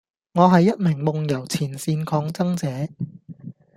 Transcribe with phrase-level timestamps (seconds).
[0.33, 2.91] 我係一名夢遊前線抗爭者